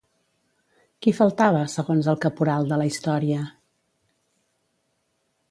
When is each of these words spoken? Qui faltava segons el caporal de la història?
Qui 1.05 1.13
faltava 1.17 1.61
segons 1.73 2.09
el 2.15 2.17
caporal 2.25 2.67
de 2.73 2.81
la 2.85 2.89
història? 2.93 3.45